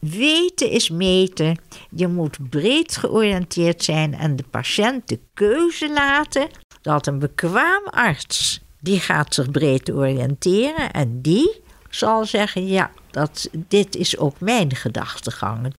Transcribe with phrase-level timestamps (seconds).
[0.00, 1.60] weten is meten.
[1.90, 6.48] Je moet breed georiënteerd zijn en de patiënt de keuze laten
[6.82, 11.60] dat een bekwaam arts die gaat zich breed oriënteren en die
[11.90, 15.74] zal zeggen: ja, dat, dit is ook mijn gedachtegang.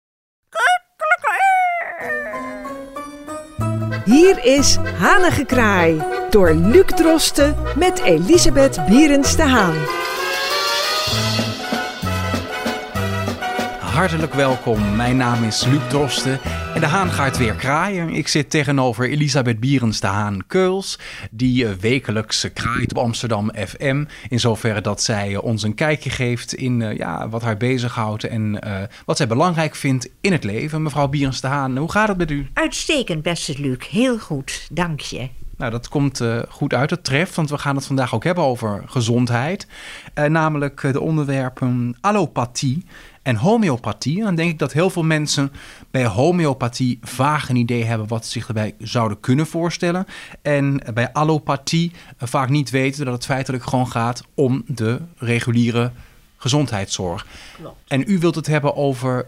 [4.04, 10.01] Hier is Hanengekraai door Luc Drosten met Elisabeth Bierens de Haan.
[13.92, 16.40] Hartelijk welkom, mijn naam is Luc Drosten
[16.74, 18.08] en de haan gaat weer kraaien.
[18.08, 20.98] Ik zit tegenover Elisabeth Bierens de Haan Keuls,
[21.30, 24.04] die eh, wekelijks kraait op Amsterdam FM.
[24.28, 28.24] In zoverre dat zij eh, ons een kijkje geeft in eh, ja, wat haar bezighoudt
[28.24, 28.58] en
[29.04, 30.82] wat zij belangrijk vindt in het leven.
[30.82, 32.46] Mevrouw Bierens de Haan, hoe gaat het met u?
[32.52, 33.88] Uitstekend, beste Luc.
[33.90, 35.28] Heel goed, dank je.
[35.62, 38.82] Nou, dat komt goed uit, het treft, want we gaan het vandaag ook hebben over
[38.86, 39.66] gezondheid.
[40.14, 42.84] namelijk de onderwerpen allopathie
[43.22, 44.18] en homeopathie.
[44.18, 45.52] En dan denk ik dat heel veel mensen
[45.90, 50.06] bij homeopathie vaag een idee hebben wat ze zich erbij zouden kunnen voorstellen.
[50.42, 55.90] En bij allopathie vaak niet weten dat het feitelijk gewoon gaat om de reguliere
[56.36, 57.26] gezondheidszorg.
[57.56, 57.76] Klopt.
[57.88, 59.26] En u wilt het hebben over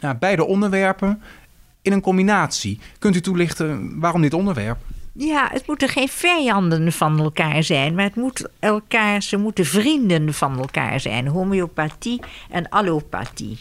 [0.00, 1.22] nou, beide onderwerpen
[1.82, 2.80] in een combinatie.
[2.98, 4.78] Kunt u toelichten waarom dit onderwerp?
[5.18, 10.34] Ja, het moeten geen vijanden van elkaar zijn, maar het moet elkaar, ze moeten vrienden
[10.34, 11.26] van elkaar zijn.
[11.26, 13.58] Homeopathie en allopathie.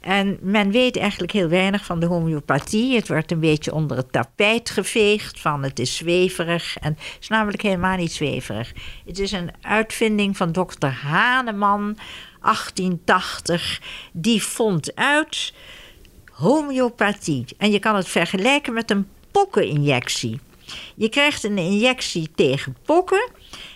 [0.00, 2.94] En men weet eigenlijk heel weinig van de homeopathie.
[2.94, 6.76] Het wordt een beetje onder het tapijt geveegd van het is zweverig.
[6.78, 8.72] En het is namelijk helemaal niet zweverig.
[9.06, 11.96] Het is een uitvinding van dokter Haneman,
[12.40, 13.80] 1880.
[14.12, 15.52] Die vond uit
[16.32, 17.44] homeopathie.
[17.58, 20.40] En je kan het vergelijken met een pokkeninjectie.
[20.96, 23.30] Je krijgt een injectie tegen pokken.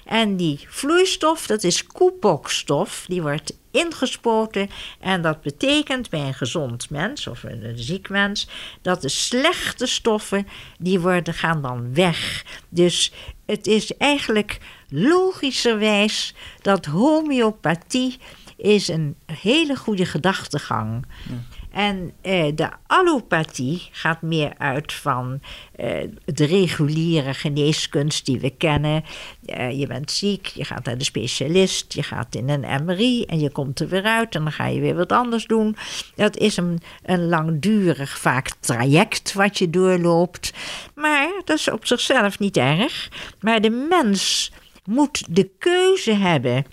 [0.04, 4.70] En die vloeistof, dat is koepokstof, die wordt ingespoten.
[5.00, 8.48] En dat betekent bij een gezond mens of een ziek mens
[8.82, 10.46] dat de slechte stoffen
[10.78, 12.44] die worden, gaan dan weg.
[12.68, 13.12] Dus
[13.46, 18.18] het is eigenlijk logischerwijs dat homeopathie
[18.56, 21.06] is een hele goede gedachtegang.
[21.28, 21.63] Ja.
[21.74, 25.40] En eh, de allopathie gaat meer uit van
[25.74, 29.04] eh, de reguliere geneeskunst die we kennen.
[29.46, 33.40] Eh, je bent ziek, je gaat naar de specialist, je gaat in een MRI en
[33.40, 35.76] je komt er weer uit en dan ga je weer wat anders doen.
[36.14, 40.52] Dat is een, een langdurig vaak traject wat je doorloopt.
[40.94, 43.08] Maar dat is op zichzelf niet erg.
[43.40, 44.52] Maar de mens
[44.84, 46.64] moet de keuze hebben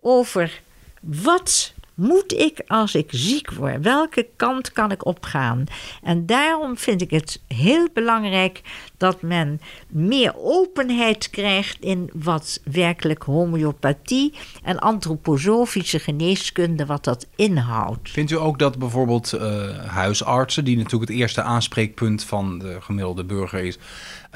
[0.00, 0.60] over
[1.00, 3.82] wat moet ik als ik ziek word?
[3.82, 5.64] Welke kant kan ik opgaan?
[6.02, 8.62] En daarom vind ik het heel belangrijk
[8.96, 18.10] dat men meer openheid krijgt in wat werkelijk homeopathie en antroposofische geneeskunde, wat dat inhoudt.
[18.10, 23.24] Vindt u ook dat bijvoorbeeld uh, huisartsen, die natuurlijk het eerste aanspreekpunt van de gemiddelde
[23.24, 23.78] burger is,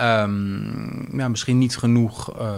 [0.00, 2.54] um, ja, misschien niet genoeg uh,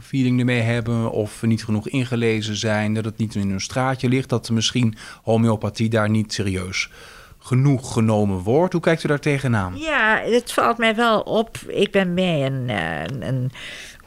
[0.00, 4.28] feeling ermee hebben of niet genoeg ingelezen zijn, dat het niet in hun straatje ligt,
[4.28, 6.90] dat misschien homeopathie daar niet serieus
[7.38, 8.72] genoeg genomen wordt.
[8.72, 9.76] Hoe kijkt u daar tegenaan?
[9.76, 11.58] Ja, het valt mij wel op.
[11.66, 13.50] Ik ben bij een, eh, een, een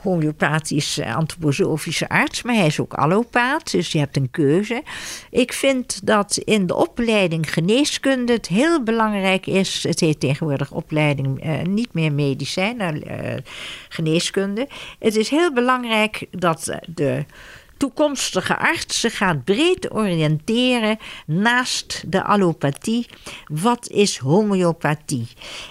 [0.01, 4.83] homeopathisch antroposofische arts, maar hij is ook allopaat, dus je hebt een keuze.
[5.29, 9.83] Ik vind dat in de opleiding geneeskunde het heel belangrijk is.
[9.83, 13.33] Het heet tegenwoordig opleiding uh, niet meer medicijn, uh,
[13.89, 14.67] geneeskunde.
[15.00, 17.25] Het is heel belangrijk dat de
[17.79, 23.07] toekomstige arts zich gaat breed oriënteren naast de allopathie.
[23.47, 25.28] Wat is homeopathie?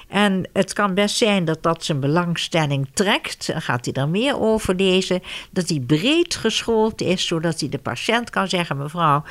[0.08, 3.46] En het kan best zijn dat dat zijn belangstelling trekt.
[3.46, 5.22] Dan gaat hij er meer over lezen.
[5.50, 9.22] Dat hij breed geschoold is, zodat hij de patiënt kan zeggen: Mevrouw,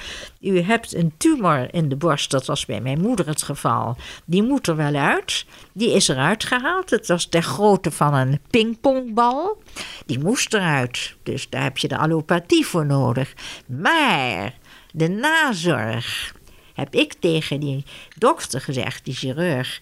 [0.42, 2.32] u hebt een tumor in de borst.
[2.32, 3.96] Dat was bij mijn moeder het geval.
[4.26, 5.46] Die moet er wel uit.
[5.74, 6.90] Die is eruit gehaald.
[6.90, 9.62] Het was ter grootte van een pingpongbal.
[10.06, 11.16] Die moest eruit.
[11.24, 13.34] Dus daar heb je de allopathie voor nodig.
[13.66, 14.54] Maar
[14.92, 16.36] de nazorg
[16.74, 17.86] heb ik tegen die
[18.16, 19.82] dokter gezegd, die chirurg.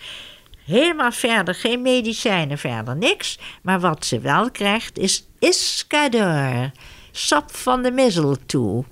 [0.65, 3.39] Helemaal verder, geen medicijnen, verder niks.
[3.61, 6.71] Maar wat ze wel krijgt is Iscador
[7.17, 8.83] sap van de mistletoe.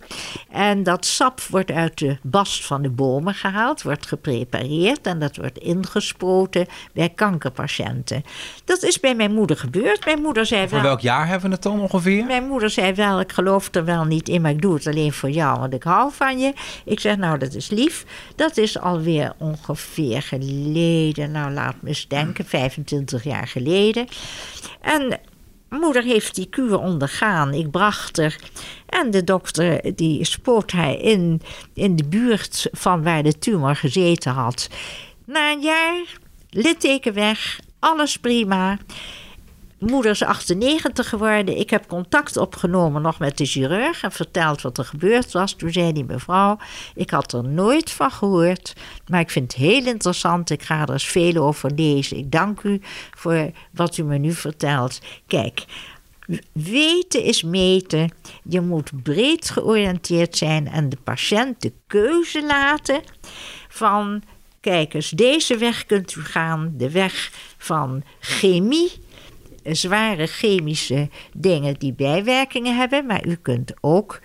[0.49, 5.35] En dat sap wordt uit de bast van de bomen gehaald, wordt geprepareerd en dat
[5.35, 8.23] wordt ingespoten bij kankerpatiënten.
[8.65, 10.05] Dat is bij mijn moeder gebeurd.
[10.05, 12.25] Mijn moeder zei voor welk jaar hebben we het dan ongeveer?
[12.25, 15.13] Mijn moeder zei wel, ik geloof er wel niet in, maar ik doe het alleen
[15.13, 16.53] voor jou, want ik hou van je.
[16.85, 18.05] Ik zeg, nou, dat is lief.
[18.35, 24.07] Dat is alweer ongeveer geleden, nou laat me eens denken, 25 jaar geleden.
[24.81, 25.19] En
[25.79, 27.53] moeder heeft die kuur ondergaan.
[27.53, 28.39] Ik bracht haar.
[28.85, 31.41] En de dokter die spoot haar in,
[31.73, 34.69] in de buurt van waar de tumor gezeten had.
[35.25, 36.17] Na een jaar,
[36.49, 38.77] litteken weg, alles prima.
[39.85, 41.57] Moeder is 98 geworden.
[41.57, 45.53] Ik heb contact opgenomen nog met de chirurg en verteld wat er gebeurd was.
[45.53, 46.57] Toen zei die mevrouw,
[46.95, 48.73] ik had er nooit van gehoord,
[49.07, 50.49] maar ik vind het heel interessant.
[50.49, 52.17] Ik ga er eens veel over lezen.
[52.17, 52.81] Ik dank u
[53.17, 54.99] voor wat u me nu vertelt.
[55.27, 55.65] Kijk,
[56.51, 58.13] weten is meten.
[58.43, 63.01] Je moet breed georiënteerd zijn en de patiënt de keuze laten
[63.69, 64.23] van...
[64.59, 68.91] Kijk eens, deze weg kunt u gaan, de weg van chemie,
[69.63, 73.05] zware chemische dingen die bijwerkingen hebben.
[73.05, 74.19] Maar u kunt ook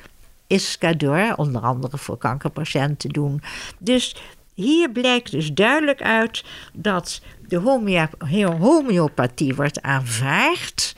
[0.47, 3.43] Iscador, onder andere voor kankerpatiënten, doen.
[3.79, 4.17] Dus
[4.55, 7.57] hier blijkt dus duidelijk uit dat de
[8.59, 10.97] homeopathie wordt aanvaard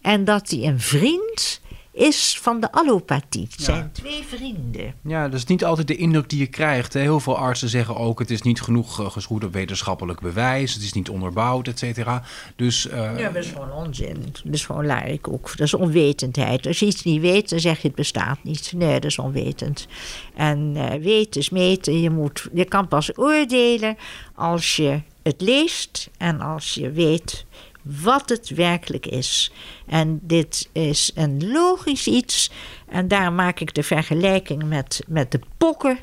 [0.00, 1.60] en dat die een vriend
[2.02, 3.48] is van de allopathie.
[3.50, 4.94] Het zijn twee vrienden.
[5.04, 6.92] Ja, dat is niet altijd de indruk die je krijgt.
[6.92, 7.00] Hè.
[7.00, 8.18] Heel veel artsen zeggen ook...
[8.18, 10.74] het is niet genoeg uh, geschoed op wetenschappelijk bewijs...
[10.74, 12.22] het is niet onderbouwd, et cetera.
[12.56, 13.18] Dus, uh...
[13.18, 14.24] Ja, dat is gewoon onzin.
[14.44, 15.56] Dat is gewoon ook.
[15.56, 16.66] Dat is onwetendheid.
[16.66, 18.72] Als je iets niet weet, dan zeg je het bestaat niet.
[18.76, 19.86] Nee, dat is onwetend.
[20.34, 22.00] En uh, weten is meten.
[22.00, 23.96] Je, moet, je kan pas oordelen
[24.34, 26.10] als je het leest...
[26.18, 27.44] en als je weet
[27.82, 29.52] wat het werkelijk is.
[29.86, 32.50] En dit is een logisch iets.
[32.88, 35.98] En daar maak ik de vergelijking met, met de pokken.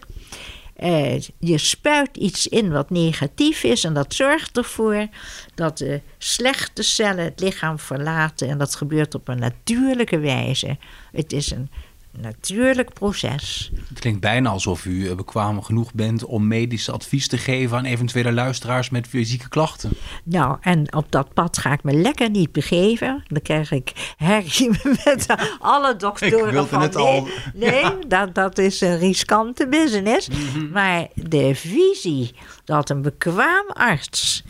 [0.84, 5.08] Uh, je spuit iets in wat negatief is en dat zorgt ervoor
[5.56, 8.50] dat de slechte cellen het lichaam verlaten.
[8.50, 10.78] En dat gebeurt op een natuurlijke wijze.
[11.12, 11.70] Het is een
[12.12, 13.72] natuurlijk proces.
[13.90, 17.86] Het klinkt bijna alsof u eh, bekwaam genoeg bent om medisch advies te geven aan
[17.86, 19.92] eventuele luisteraars met fysieke klachten.
[20.24, 23.24] Nou, en op dat pad ga ik me lekker niet begeven.
[23.28, 24.70] Dan krijg ik herrie
[25.06, 25.26] met
[25.60, 27.28] alle doktoren ik van het al.
[27.54, 30.28] Nee, dat, dat is een riskante business.
[30.28, 30.72] Mhm.
[30.72, 32.36] Maar de visie
[32.66, 34.44] dat een bekwaam arts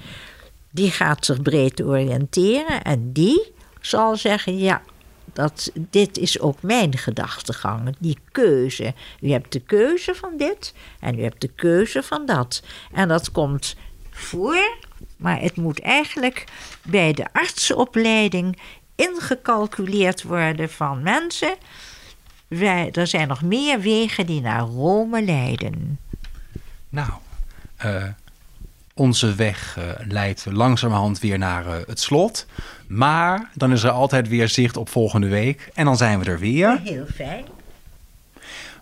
[0.72, 3.52] die gaat zich breed oriënteren en die
[3.82, 4.82] zal zeggen ja
[5.34, 8.94] dat dit is ook mijn gedachtegang, die keuze.
[9.22, 12.64] U hebt de keuze van dit en u hebt de keuze van dat.
[12.92, 13.76] En dat komt
[14.10, 14.78] voor,
[15.18, 16.44] maar het moet eigenlijk
[16.84, 18.60] bij de artsenopleiding
[18.96, 21.56] ingecalculeerd worden van mensen.
[22.48, 26.00] Wij, er zijn nog meer wegen die naar Rome leiden.
[26.90, 27.10] Nou,
[27.86, 28.04] uh,
[29.00, 32.46] onze weg uh, leidt langzamerhand weer naar uh, het slot.
[32.88, 35.70] Maar dan is er altijd weer zicht op volgende week.
[35.74, 36.80] En dan zijn we er weer.
[36.84, 37.46] Heel fijn.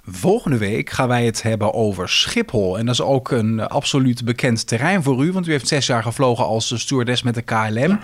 [0.09, 2.77] Volgende week gaan wij het hebben over Schiphol.
[2.77, 5.31] En dat is ook een absoluut bekend terrein voor u.
[5.31, 7.99] Want u heeft zes jaar gevlogen als stewardess met de KLM.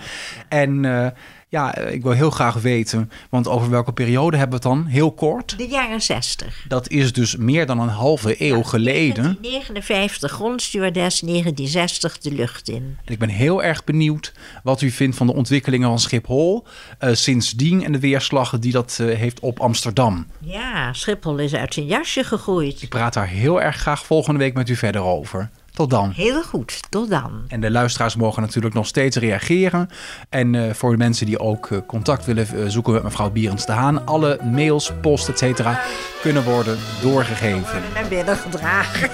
[0.48, 1.06] En uh,
[1.54, 4.86] ja, ik wil heel graag weten, want over welke periode hebben we het dan?
[4.86, 5.58] Heel kort.
[5.58, 6.64] De jaren 60.
[6.68, 9.22] Dat is dus meer dan een halve eeuw geleden.
[9.22, 12.98] 1959 grondstewardess, 1960 de lucht in.
[13.04, 16.66] Ik ben heel erg benieuwd wat u vindt van de ontwikkelingen van Schiphol
[17.00, 20.26] uh, sindsdien en de weerslag die dat uh, heeft op Amsterdam.
[20.40, 22.82] Ja, Schiphol is uit zijn jasje gegroeid.
[22.82, 25.50] Ik praat daar heel erg graag volgende week met u verder over.
[25.74, 26.10] Tot dan.
[26.10, 27.44] Heel goed, tot dan.
[27.48, 29.88] En de luisteraars mogen natuurlijk nog steeds reageren.
[30.28, 33.66] En eh, voor de mensen die ook eh, contact willen eh, zoeken met mevrouw Bierens
[33.66, 35.80] de Haan, alle mails, post, et cetera,
[36.20, 37.82] kunnen worden doorgegeven.
[37.94, 39.10] En binnen gedragen.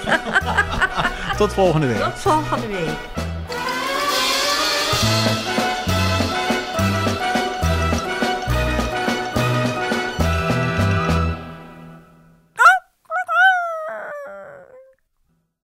[1.37, 2.03] tot volgende week.
[2.03, 2.97] Tot volgende week.